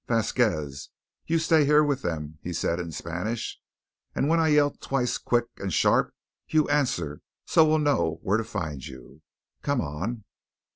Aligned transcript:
"Vasquez, 0.07 0.89
you 1.27 1.37
stay 1.37 1.63
here 1.63 1.83
with 1.83 2.01
them," 2.01 2.39
he 2.41 2.53
said 2.53 2.79
in 2.79 2.91
Spanish, 2.91 3.59
"and 4.15 4.27
when 4.27 4.39
I 4.39 4.47
yell 4.47 4.71
twice 4.71 5.19
quick 5.19 5.45
and 5.57 5.71
sharp, 5.71 6.11
you 6.47 6.67
answer 6.69 7.21
so 7.45 7.63
we'll 7.65 7.77
know 7.77 8.17
where 8.23 8.39
to 8.39 8.43
find 8.43 8.83
you. 8.83 9.21
Come 9.61 9.79
on!" 9.79 10.23